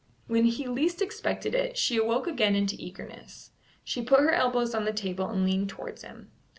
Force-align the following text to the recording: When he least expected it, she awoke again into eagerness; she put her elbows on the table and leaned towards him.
When 0.25 0.45
he 0.45 0.65
least 0.67 0.99
expected 0.99 1.53
it, 1.53 1.77
she 1.77 1.95
awoke 1.97 2.25
again 2.25 2.55
into 2.55 2.75
eagerness; 2.79 3.51
she 3.83 4.01
put 4.01 4.21
her 4.21 4.31
elbows 4.31 4.73
on 4.73 4.85
the 4.85 4.93
table 4.93 5.27
and 5.29 5.45
leaned 5.45 5.69
towards 5.69 6.01
him. 6.01 6.31